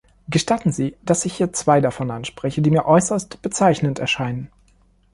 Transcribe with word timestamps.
Gestatten 0.29 0.71
Sie, 0.71 0.97
dass 1.03 1.25
ich 1.25 1.35
hier 1.35 1.53
zwei 1.53 1.79
davon 1.79 2.09
anspreche, 2.09 2.63
die 2.63 2.71
mir 2.71 2.87
äußerst 2.87 3.39
bezeichnend 3.43 3.99
erscheinen. 3.99 4.49